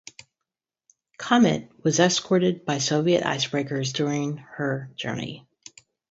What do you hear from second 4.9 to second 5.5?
journey.